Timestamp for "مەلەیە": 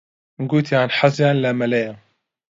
1.59-1.93